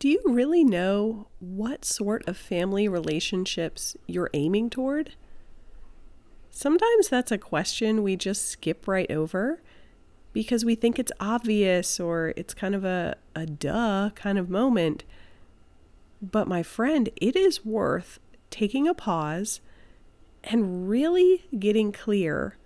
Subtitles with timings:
[0.00, 5.12] Do you really know what sort of family relationships you're aiming toward?
[6.50, 9.60] Sometimes that's a question we just skip right over
[10.32, 15.04] because we think it's obvious or it's kind of a, a duh kind of moment.
[16.22, 19.60] But, my friend, it is worth taking a pause
[20.42, 22.56] and really getting clear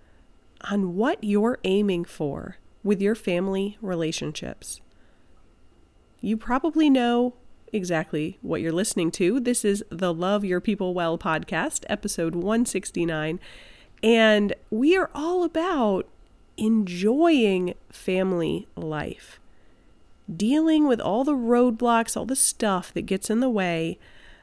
[0.71, 4.79] on what you're aiming for with your family relationships.
[6.25, 7.35] You probably know
[7.71, 9.39] exactly what you're listening to.
[9.39, 13.39] This is the Love Your People Well podcast, episode 169.
[14.01, 16.07] And we are all about
[16.57, 19.39] enjoying family life,
[20.35, 23.99] dealing with all the roadblocks, all the stuff that gets in the way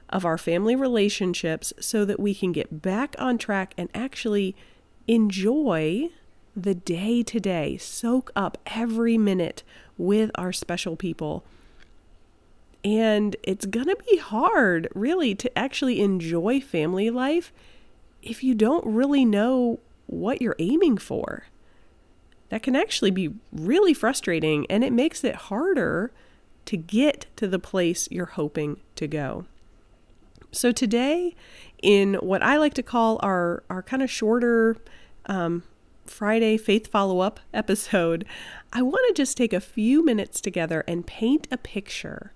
[0.08, 4.54] of our family relationships so that we can get back on track and actually
[5.08, 6.10] enjoy
[6.54, 9.64] the day to day, soak up every minute
[9.98, 11.42] with our special people.
[12.84, 17.52] And it's going to be hard, really, to actually enjoy family life
[18.22, 21.44] if you don't really know what you're aiming for.
[22.48, 26.12] That can actually be really frustrating and it makes it harder
[26.66, 29.46] to get to the place you're hoping to go.
[30.50, 31.34] So, today,
[31.82, 34.76] in what I like to call our, our kind of shorter
[35.26, 35.62] um,
[36.04, 38.26] Friday faith follow up episode,
[38.72, 42.32] I want to just take a few minutes together and paint a picture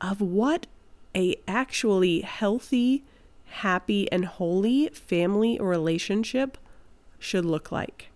[0.00, 0.66] of what
[1.14, 3.04] a actually healthy,
[3.46, 6.58] happy, and holy family relationship
[7.18, 8.10] should look like.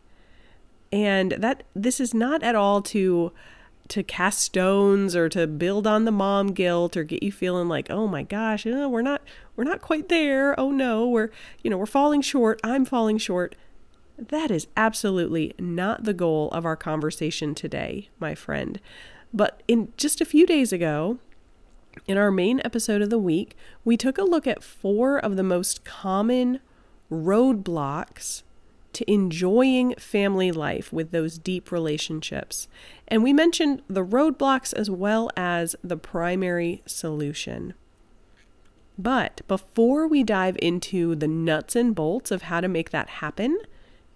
[0.91, 3.33] And that this is not at all to
[3.89, 7.91] to cast stones or to build on the mom guilt or get you feeling like,
[7.91, 9.23] "Oh my gosh, oh, we're not
[9.57, 10.59] we're not quite there.
[10.59, 11.31] Oh no, we're
[11.63, 12.61] you know, we're falling short.
[12.63, 13.57] I'm falling short."
[14.19, 18.81] That is absolutely not the goal of our conversation today, my friend.
[19.35, 21.19] But in just a few days ago,
[22.07, 25.43] in our main episode of the week, we took a look at four of the
[25.43, 26.61] most common
[27.11, 28.43] roadblocks
[28.93, 32.69] to enjoying family life with those deep relationships.
[33.09, 37.75] And we mentioned the roadblocks as well as the primary solution.
[38.99, 43.59] But before we dive into the nuts and bolts of how to make that happen,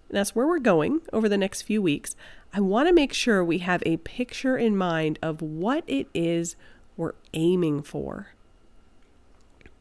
[0.09, 2.15] that's where we're going over the next few weeks,
[2.53, 6.55] I want to make sure we have a picture in mind of what it is
[6.97, 8.29] we're aiming for.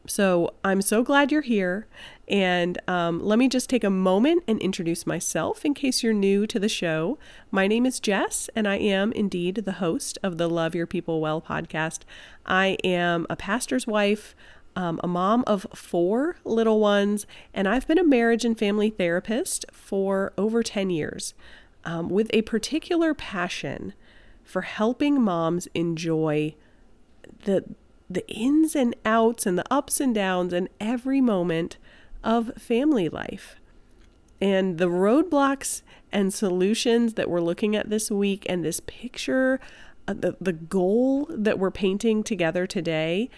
[0.09, 1.87] So I'm so glad you're here.
[2.29, 6.47] And um, let me just take a moment and introduce myself in case you're new
[6.47, 7.19] to the show.
[7.51, 11.21] My name is Jess, and I am indeed the host of the Love Your People
[11.21, 12.01] Well podcast.
[12.45, 14.35] I am a pastor's wife.
[14.75, 19.65] Um, a mom of four little ones, and I've been a marriage and family therapist
[19.73, 21.33] for over 10 years
[21.87, 23.95] um, with a particular passion
[24.45, 26.55] for helping moms enjoy
[27.45, 27.65] the
[28.09, 31.77] the ins and outs and the ups and downs and every moment
[32.23, 33.57] of family life.
[34.41, 35.83] And the roadblocks
[36.13, 39.61] and solutions that we're looking at this week and this picture,
[40.07, 43.31] uh, the, the goal that we're painting together today,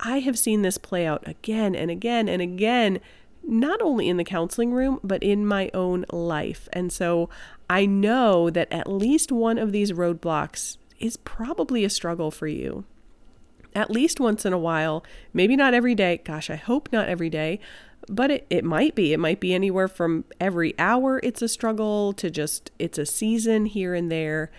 [0.00, 3.00] I have seen this play out again and again and again,
[3.42, 6.68] not only in the counseling room, but in my own life.
[6.72, 7.28] And so
[7.68, 12.84] I know that at least one of these roadblocks is probably a struggle for you
[13.76, 15.04] at least once in a while,
[15.34, 16.22] maybe not every day.
[16.24, 17.60] Gosh, I hope not every day,
[18.08, 19.12] but it, it might be.
[19.12, 23.66] It might be anywhere from every hour it's a struggle to just it's a season
[23.66, 24.50] here and there.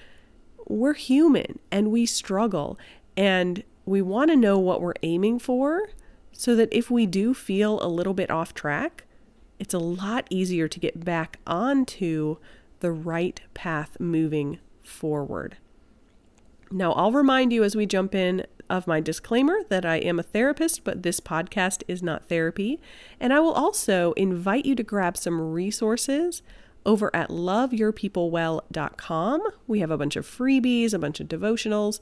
[0.67, 2.77] We're human and we struggle,
[3.17, 5.89] and we want to know what we're aiming for
[6.31, 9.05] so that if we do feel a little bit off track,
[9.57, 12.37] it's a lot easier to get back onto
[12.81, 15.57] the right path moving forward.
[16.69, 20.23] Now, I'll remind you as we jump in of my disclaimer that I am a
[20.23, 22.79] therapist, but this podcast is not therapy.
[23.19, 26.41] And I will also invite you to grab some resources
[26.85, 29.41] over at loveyourpeoplewell.com.
[29.67, 31.99] We have a bunch of freebies, a bunch of devotionals,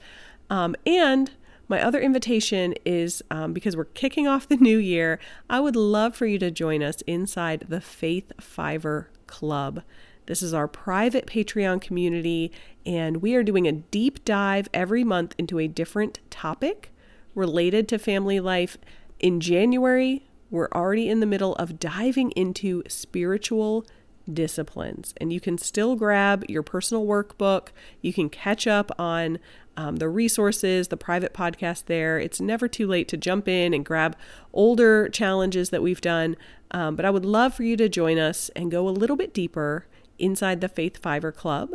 [0.49, 1.31] um, and
[1.67, 5.19] my other invitation is um, because we're kicking off the new year,
[5.49, 9.81] I would love for you to join us inside the Faith Fiver Club.
[10.25, 12.51] This is our private Patreon community,
[12.85, 16.91] and we are doing a deep dive every month into a different topic
[17.35, 18.77] related to family life.
[19.19, 23.85] In January, we're already in the middle of diving into spiritual
[24.31, 27.67] disciplines, and you can still grab your personal workbook.
[28.01, 29.37] You can catch up on
[29.77, 32.17] um, the resources, the private podcast there.
[32.17, 34.15] It's never too late to jump in and grab
[34.53, 36.35] older challenges that we've done.
[36.71, 39.33] Um, but I would love for you to join us and go a little bit
[39.33, 39.85] deeper
[40.19, 41.71] inside the Faith Fiver Club.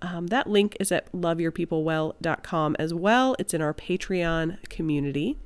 [0.00, 3.34] Um, that link is at loveyourpeoplewell.com as well.
[3.38, 5.36] It's in our Patreon community.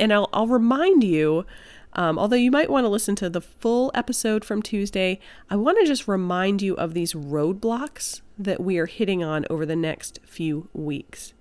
[0.00, 1.44] And I'll, I'll remind you,
[1.92, 5.78] um, although you might want to listen to the full episode from Tuesday, I want
[5.80, 10.18] to just remind you of these roadblocks that we are hitting on over the next
[10.24, 11.34] few weeks.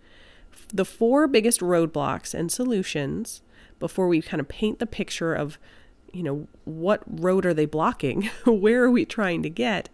[0.74, 3.42] The four biggest roadblocks and solutions
[3.80, 5.58] before we kind of paint the picture of,
[6.14, 8.24] you know, what road are they blocking?
[8.46, 9.90] Where are we trying to get?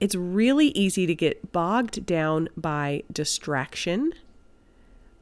[0.00, 4.12] It's really easy to get bogged down by distraction,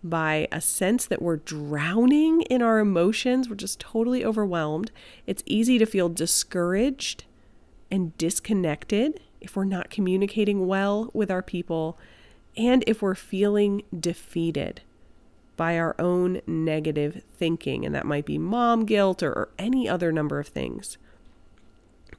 [0.05, 4.91] by a sense that we're drowning in our emotions, we're just totally overwhelmed.
[5.27, 7.25] It's easy to feel discouraged
[7.91, 11.99] and disconnected if we're not communicating well with our people,
[12.57, 14.83] and if we're feeling defeated
[15.57, 17.85] by our own negative thinking.
[17.85, 20.99] And that might be mom guilt or, or any other number of things.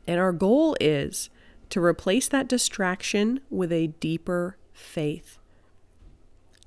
[0.07, 1.29] And our goal is
[1.69, 5.37] to replace that distraction with a deeper faith.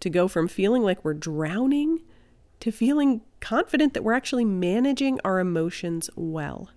[0.00, 2.00] To go from feeling like we're drowning
[2.60, 6.70] to feeling confident that we're actually managing our emotions well.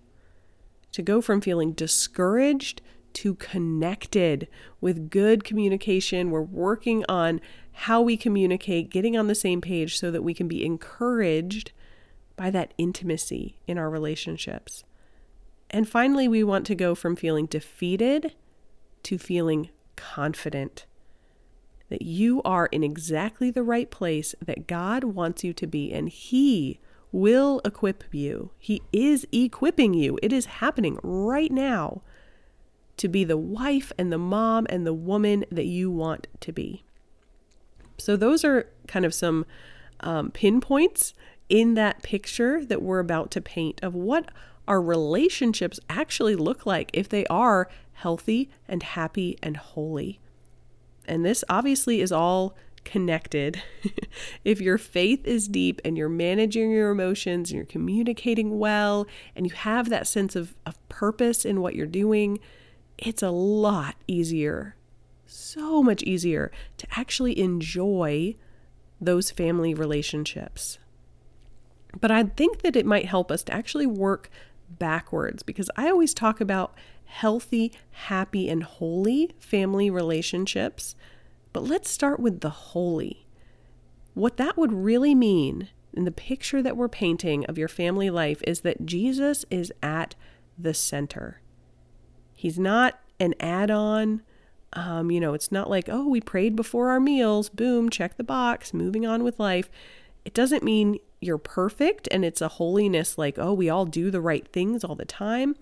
[0.94, 2.82] To go from feeling discouraged
[3.14, 4.48] to connected
[4.82, 6.32] with good communication.
[6.32, 10.48] We're working on how we communicate, getting on the same page so that we can
[10.48, 11.72] be encouraged
[12.36, 14.84] by that intimacy in our relationships.
[15.70, 18.34] And finally, we want to go from feeling defeated
[19.04, 20.86] to feeling confident
[21.90, 26.10] that you are in exactly the right place that God wants you to be, and
[26.10, 26.80] He
[27.12, 28.52] will equip you.
[28.58, 30.18] He is equipping you.
[30.24, 32.02] It is happening right now
[33.04, 36.86] to be the wife and the mom and the woman that you want to be.
[37.98, 39.46] So, those are kind of some
[40.00, 41.14] um, pinpoints
[41.50, 44.32] in that picture that we're about to paint of what
[44.70, 50.22] our relationships actually look like if they are healthy and happy and holy.
[51.06, 52.56] And this obviously is all
[52.86, 53.62] connected.
[54.46, 59.06] if your faith is deep and you're managing your emotions and you're communicating well
[59.36, 62.40] and you have that sense of, of purpose in what you're doing,
[62.98, 64.76] it's a lot easier,
[65.26, 68.36] so much easier to actually enjoy
[69.02, 70.80] those family relationships.
[72.00, 74.30] But I think that it might help us to actually work
[74.70, 76.74] backwards because I always talk about
[77.06, 80.96] healthy, happy, and holy family relationships.
[81.52, 83.28] But let's start with the holy.
[84.16, 88.42] What that would really mean in the picture that we're painting of your family life
[88.48, 90.16] is that Jesus is at
[90.58, 91.40] the center.
[92.44, 94.22] He's not an add on.
[94.74, 98.24] Um, you know, it's not like, oh, we prayed before our meals, boom, check the
[98.26, 99.72] box, moving on with life.
[100.26, 104.20] It doesn't mean you're perfect and it's a holiness like, oh, we all do the
[104.20, 105.56] right things all the time.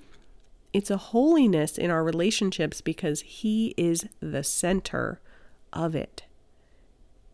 [0.73, 5.21] It's a holiness in our relationships because He is the center
[5.71, 6.23] of it.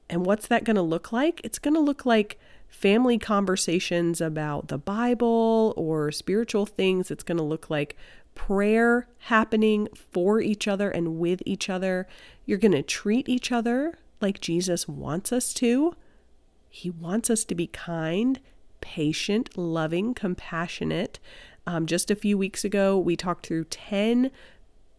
[0.10, 1.40] And what's that going to look like?
[1.46, 7.10] It's going to look like family conversations about the Bible or spiritual things.
[7.10, 7.96] It's going to look like
[8.38, 12.08] prayer happening for each other and with each other.
[12.46, 15.96] You're going to treat each other like Jesus wants us to.
[16.70, 18.40] He wants us to be kind,
[18.80, 21.20] patient, loving, compassionate.
[21.66, 24.30] Um, just a few weeks ago, we talked through 10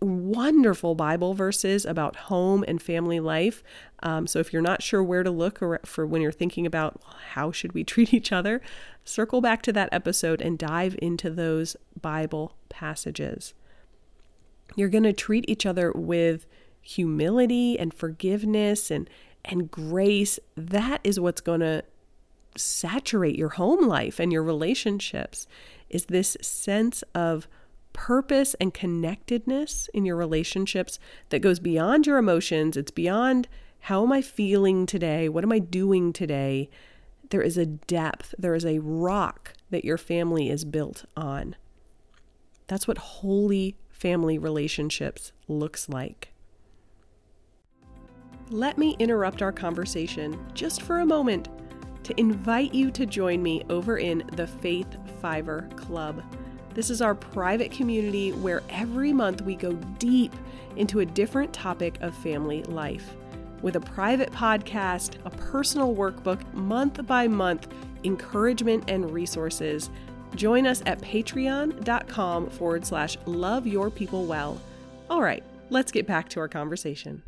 [0.00, 3.62] wonderful Bible verses about home and family life.
[4.02, 7.00] Um, so if you're not sure where to look for when you're thinking about
[7.32, 8.60] how should we treat each other,
[9.04, 13.54] circle back to that episode and dive into those Bible passages.
[14.76, 16.46] You're going to treat each other with
[16.80, 19.08] humility and forgiveness and
[19.44, 20.38] and grace.
[20.56, 21.84] That is what's going to
[22.56, 25.46] saturate your home life and your relationships
[25.88, 27.48] is this sense of
[27.92, 30.98] purpose and connectedness in your relationships
[31.30, 32.76] that goes beyond your emotions.
[32.76, 33.48] It's beyond
[33.80, 35.28] how am I feeling today?
[35.28, 36.68] What am I doing today?
[37.30, 41.56] There is a depth, there is a rock that your family is built on.
[42.66, 46.32] That's what holy family relationships looks like.
[48.50, 51.48] Let me interrupt our conversation just for a moment
[52.04, 56.22] to invite you to join me over in the Faith Fiver Club.
[56.74, 60.32] This is our private community where every month we go deep
[60.76, 63.14] into a different topic of family life.
[63.62, 67.68] With a private podcast, a personal workbook, month by month,
[68.04, 69.90] encouragement and resources.
[70.34, 74.60] Join us at patreon.com forward slash love your people well.
[75.10, 77.22] All right, let's get back to our conversation.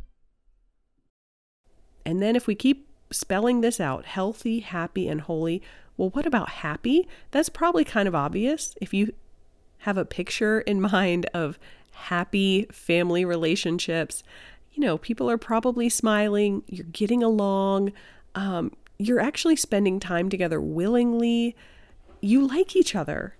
[2.06, 5.62] And then if we keep spelling this out healthy, happy, and holy
[5.96, 7.06] well, what about happy?
[7.30, 8.74] That's probably kind of obvious.
[8.80, 9.12] If you
[9.80, 11.58] have a picture in mind of
[11.92, 14.22] happy family relationships,
[14.72, 17.92] you know, people are probably smiling, you're getting along,
[18.34, 21.56] um, you're actually spending time together willingly,
[22.20, 23.34] you like each other.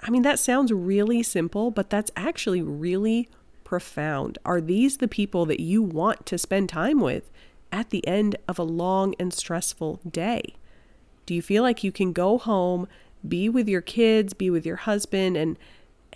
[0.00, 3.28] I mean, that sounds really simple, but that's actually really
[3.64, 4.38] profound.
[4.44, 7.30] Are these the people that you want to spend time with
[7.72, 10.54] at the end of a long and stressful day?
[11.26, 12.86] Do you feel like you can go home,
[13.28, 15.58] be with your kids, be with your husband and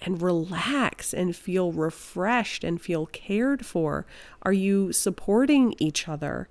[0.03, 4.07] and relax and feel refreshed and feel cared for?
[4.43, 6.49] Are you supporting each other?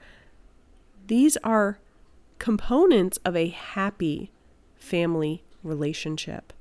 [1.08, 1.80] These are
[2.38, 4.32] components of a happy
[4.78, 6.54] family relationship.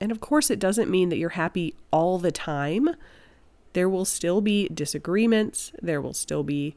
[0.00, 2.90] And of course, it doesn't mean that you're happy all the time.
[3.72, 6.76] There will still be disagreements, there will still be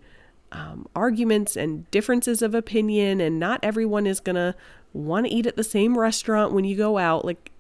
[0.52, 4.56] um, arguments and differences of opinion, and not everyone is going to
[4.94, 7.26] want to eat at the same restaurant when you go out.
[7.26, 7.52] Like,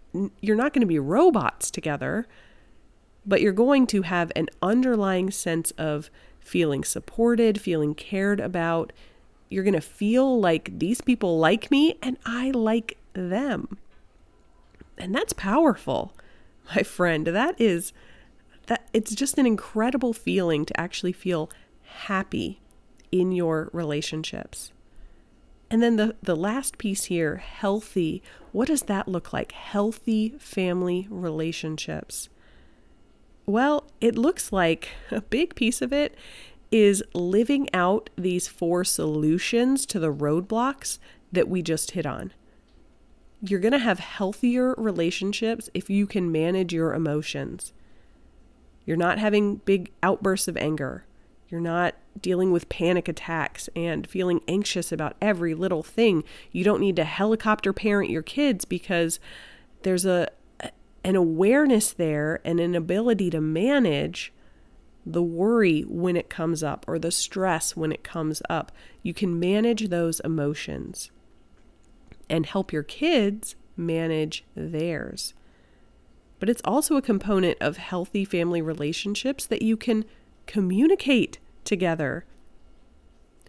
[0.42, 2.28] you're not going to be robots together,
[3.26, 6.10] but you're going to have an underlying sense of
[6.40, 8.92] feeling supported, feeling cared about.
[9.50, 13.78] You're going to feel like these people like me and I like them.
[14.98, 16.14] And that's powerful,
[16.76, 17.28] my friend.
[17.28, 17.94] That is
[18.68, 21.50] that it's just an incredible feeling to actually feel
[21.84, 22.62] happy
[23.12, 24.72] in your relationships.
[25.72, 28.24] And then the, the last piece here healthy.
[28.52, 29.52] What does that look like?
[29.52, 32.30] Healthy family relationships.
[33.46, 36.16] Well, it looks like a big piece of it
[36.72, 41.00] is living out these four solutions to the roadblocks
[41.32, 42.32] that we just hit on.
[43.42, 47.74] You're going to have healthier relationships if you can manage your emotions.
[48.86, 51.06] You're not having big outbursts of anger.
[51.48, 56.24] You're not dealing with panic attacks and feeling anxious about every little thing.
[56.52, 59.20] You don't need to helicopter parent your kids because
[59.84, 60.30] there's a
[61.06, 64.34] an awareness there and an ability to manage
[65.06, 68.72] the worry when it comes up or the stress when it comes up.
[69.02, 71.10] You can manage those emotions
[72.30, 75.34] and help your kids manage theirs.
[76.40, 80.06] But it's also a component of healthy family relationships that you can
[80.46, 81.40] communicate
[81.70, 82.26] together.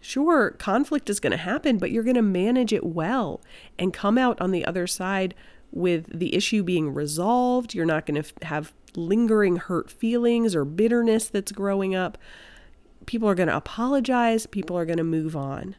[0.01, 3.41] Sure, conflict is going to happen, but you're going to manage it well
[3.77, 5.35] and come out on the other side
[5.71, 7.73] with the issue being resolved.
[7.73, 12.17] You're not going to have lingering hurt feelings or bitterness that's growing up.
[13.05, 15.75] People are going to apologize, people are going to move on.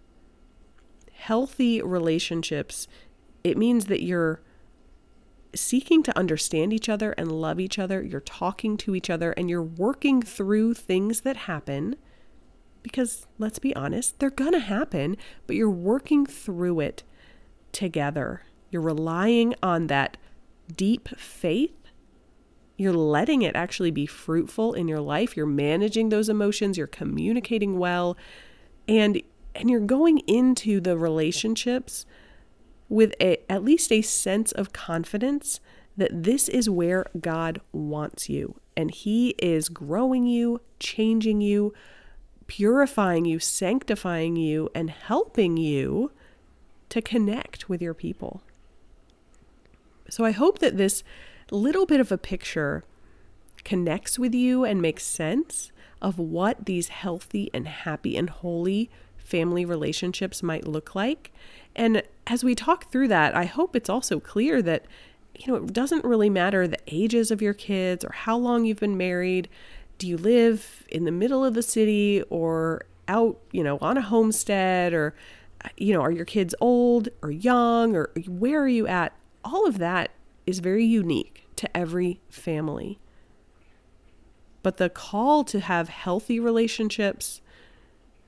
[1.13, 2.89] Healthy relationships,
[3.45, 4.41] it means that you're
[5.55, 8.03] seeking to understand each other and love each other.
[8.03, 11.97] You're talking to each other and you're working through things that happen
[12.83, 17.03] because let's be honest, they're going to happen, but you're working through it
[17.73, 18.43] together.
[18.71, 20.17] You're relying on that
[20.75, 21.75] deep faith.
[22.77, 25.37] You're letting it actually be fruitful in your life.
[25.37, 28.17] You're managing those emotions, you're communicating well,
[28.89, 29.23] and
[29.55, 32.07] and you're going into the relationships
[32.89, 35.61] with a, at least a sense of confidence
[35.97, 41.75] that this is where God wants you and He is growing you, changing you,
[42.47, 46.11] purifying you, sanctifying you, and helping you
[46.89, 48.43] to connect with your people.
[50.11, 51.03] So I hope that this
[51.51, 52.85] little bit of a picture
[53.65, 59.65] connects with you and makes sense of what these healthy and happy and holy family
[59.65, 61.31] relationships might look like
[61.75, 64.85] and as we talk through that, I hope it's also clear that,
[65.35, 68.81] you know, it doesn't really matter the ages of your kids or how long you've
[68.81, 69.49] been married.
[70.03, 74.03] Do you live in the middle of the city or out, you know, on a
[74.03, 75.15] homestead or,
[75.77, 79.17] you know, are your kids old or young or where are you at?
[79.45, 80.11] All of that
[80.45, 82.99] is very unique to every family.
[84.65, 87.41] But the call to have healthy relationships,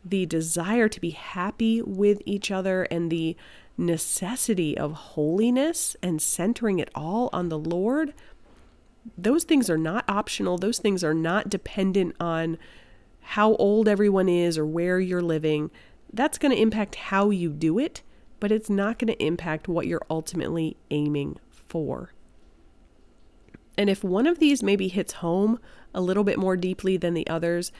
[0.04, 3.36] the desire to be happy with each other and the
[3.76, 8.14] necessity of holiness and centering it all on the Lord,
[9.16, 10.58] those things are not optional.
[10.58, 12.58] Those things are not dependent on
[13.20, 15.70] how old everyone is or where you're living.
[16.12, 18.02] That's going to impact how you do it,
[18.40, 22.12] but it's not going to impact what you're ultimately aiming for.
[23.76, 25.58] And if one of these maybe hits home
[25.92, 27.72] a little bit more deeply than the others,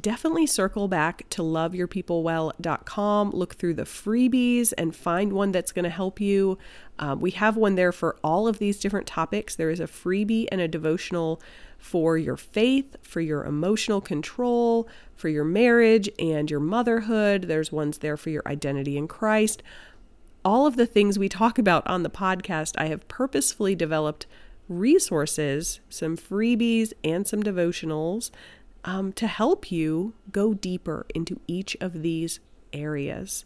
[0.00, 3.30] definitely circle back to loveyourpeoplewell.com.
[3.30, 6.58] Look through the freebies and find one that's going to help you.
[6.98, 9.56] Um, we have one there for all of these different topics.
[9.56, 11.40] There is a freebie and a devotional
[11.78, 17.42] for your faith, for your emotional control, for your marriage and your motherhood.
[17.42, 19.62] There's ones there for your identity in Christ.
[20.44, 24.26] All of the things we talk about on the podcast, I have purposefully developed
[24.68, 28.30] resources, some freebies, and some devotionals
[28.84, 32.40] um, to help you go deeper into each of these
[32.72, 33.44] areas.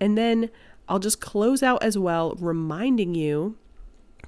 [0.00, 0.50] And then
[0.88, 3.56] I'll just close out as well, reminding you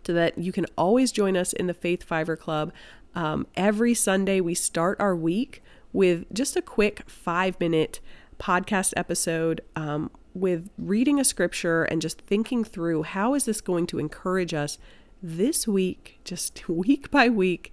[0.05, 2.73] so that you can always join us in the Faith Fiver Club.
[3.15, 8.01] Um, every Sunday, we start our week with just a quick five minute
[8.39, 13.87] podcast episode um, with reading a scripture and just thinking through how is this going
[13.89, 14.79] to encourage us
[15.23, 17.73] this week, just week by week,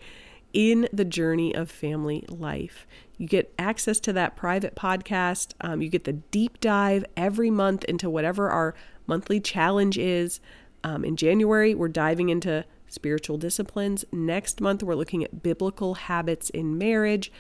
[0.54, 2.88] in the journey of family life.
[3.18, 5.54] You get access to that private podcast.
[5.62, 8.76] Um, you get the deep dive every month into whatever our
[9.06, 10.40] monthly challenge is.
[10.84, 14.06] Um, in January, we're diving into spiritual disciplines.
[14.12, 17.32] Next month, we're looking at biblical habits in marriage.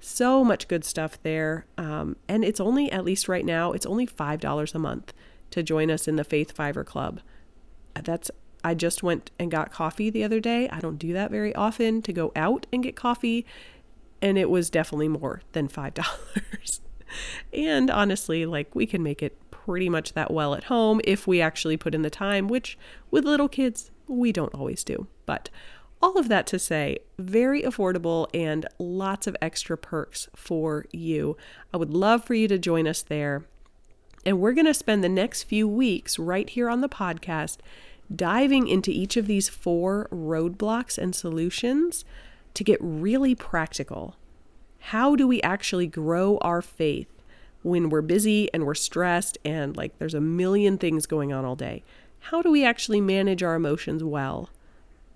[0.00, 1.66] So much good stuff there.
[1.78, 5.12] Um, and it's only, at least right now, it's only $5 a month
[5.50, 7.20] to join us in the Faith Fiver Club.
[7.94, 8.30] That's
[8.66, 10.68] I just went and got coffee the other day.
[10.70, 13.46] I don't do that very often to go out and get coffee,
[14.20, 16.80] and it was definitely more than $5.
[17.52, 21.40] and honestly, like we can make it pretty much that well at home if we
[21.40, 22.76] actually put in the time, which
[23.08, 25.06] with little kids, we don't always do.
[25.26, 25.48] But
[26.02, 31.36] all of that to say, very affordable and lots of extra perks for you.
[31.72, 33.44] I would love for you to join us there.
[34.24, 37.58] And we're going to spend the next few weeks right here on the podcast
[38.14, 42.04] diving into each of these four roadblocks and solutions
[42.54, 44.16] to get really practical.
[44.78, 47.08] How do we actually grow our faith
[47.62, 51.56] when we're busy and we're stressed and like there's a million things going on all
[51.56, 51.82] day?
[52.20, 54.50] How do we actually manage our emotions well?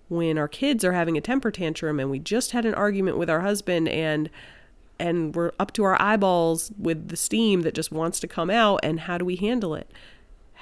[0.08, 3.30] When our kids are having a temper tantrum and we just had an argument with
[3.30, 4.28] our husband and
[4.98, 8.80] and we're up to our eyeballs with the steam that just wants to come out
[8.82, 9.90] and how do we handle it?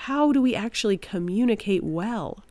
[0.03, 2.45] How do we actually communicate well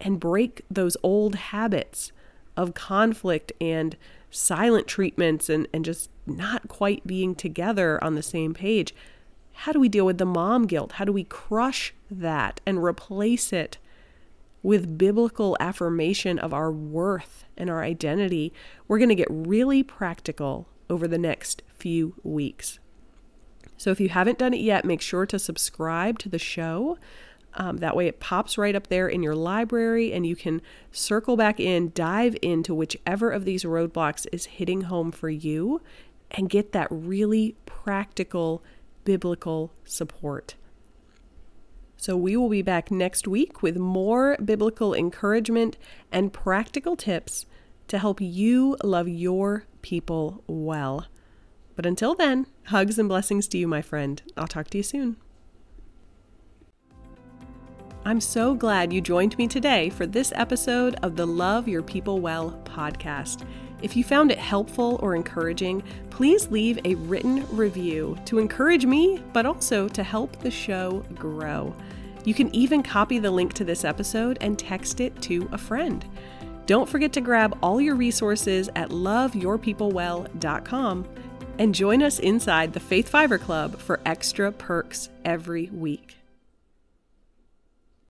[0.00, 2.10] and break those old habits
[2.56, 3.96] of conflict and
[4.32, 8.92] silent treatments and, and just not quite being together on the same page?
[9.52, 10.92] How do we deal with the mom guilt?
[10.92, 13.78] How do we crush that and replace it
[14.64, 18.52] with biblical affirmation of our worth and our identity?
[18.88, 22.80] We're going to get really practical over the next few weeks.
[23.78, 26.98] So if you haven't done it yet, make sure to subscribe to the show.
[27.54, 30.60] Um, that way, it pops right up there in your library, and you can
[30.92, 35.80] circle back in, dive into whichever of these roadblocks is hitting home for you,
[36.30, 38.62] and get that really practical
[39.04, 40.56] biblical support.
[41.96, 45.78] So, we will be back next week with more biblical encouragement
[46.12, 47.46] and practical tips
[47.88, 51.06] to help you love your people well.
[51.78, 54.20] But until then, hugs and blessings to you, my friend.
[54.36, 55.16] I'll talk to you soon.
[58.04, 62.18] I'm so glad you joined me today for this episode of the Love Your People
[62.18, 63.46] Well podcast.
[63.80, 69.22] If you found it helpful or encouraging, please leave a written review to encourage me,
[69.32, 71.72] but also to help the show grow.
[72.24, 76.04] You can even copy the link to this episode and text it to a friend.
[76.66, 81.06] Don't forget to grab all your resources at loveyourpeoplewell.com
[81.58, 86.17] and join us inside the Faith Fiver Club for extra perks every week.